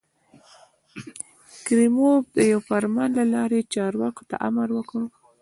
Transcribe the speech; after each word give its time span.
کریموف 1.65 2.23
د 2.37 2.39
یوه 2.51 2.63
فرمان 2.69 3.09
له 3.19 3.25
لارې 3.33 3.59
چارواکو 3.73 4.23
ته 4.29 4.35
امر 4.47 4.67
وکړ. 4.77 5.01